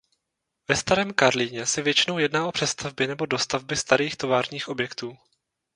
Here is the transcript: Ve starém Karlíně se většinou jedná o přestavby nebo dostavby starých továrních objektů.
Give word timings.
Ve 0.67 0.75
starém 0.75 1.13
Karlíně 1.13 1.65
se 1.65 1.81
většinou 1.81 2.17
jedná 2.19 2.47
o 2.47 2.51
přestavby 2.51 3.07
nebo 3.07 3.25
dostavby 3.25 3.75
starých 3.77 4.15
továrních 4.17 4.67
objektů. 4.67 5.17